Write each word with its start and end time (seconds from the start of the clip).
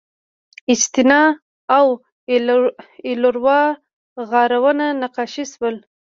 اجنتا 0.71 1.21
او 1.77 1.85
ایلورا 3.05 3.61
غارونه 4.29 4.85
نقاشي 5.01 5.43
شول. 5.51 5.75